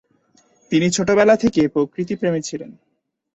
[0.71, 2.71] তিনি ছোটবেলা থেকে প্রকৃতি-প্রেমী ছিলেন।